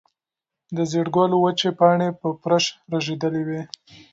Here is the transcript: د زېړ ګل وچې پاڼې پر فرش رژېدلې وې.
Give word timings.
د 0.75 0.77
زېړ 0.91 1.07
ګل 1.15 1.31
وچې 1.37 1.69
پاڼې 1.79 2.07
پر 2.19 2.29
فرش 2.41 2.65
رژېدلې 2.91 3.41
وې. 3.47 3.61